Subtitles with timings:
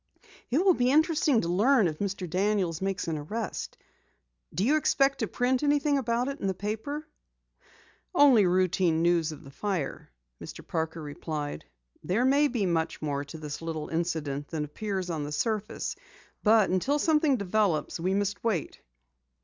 [0.49, 2.27] "It will be interesting to learn if Mr.
[2.27, 3.77] Daniels makes an arrest.
[4.51, 7.05] Do you expect to print anything about it in the paper?"
[8.15, 10.09] "Only routine news of the fire,"
[10.41, 10.65] Mr.
[10.67, 11.65] Parker replied.
[12.03, 15.95] "There may be much more to this little incident than appears on the surface,
[16.41, 18.81] but until something develops, we must wait."